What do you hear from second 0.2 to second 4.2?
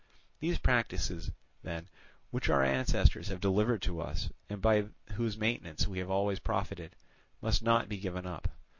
These practices, then, which our ancestors have delivered to